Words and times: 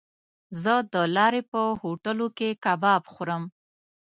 زه 0.61 0.73
د 0.93 0.95
لارې 1.15 1.41
په 1.51 1.61
هوټلو 1.81 2.27
کې 2.37 2.49
کباب 2.63 3.03
خورم. 3.13 3.43